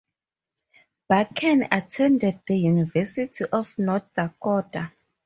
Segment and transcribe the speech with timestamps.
[1.11, 4.91] Bakken attended the University of North Dakota.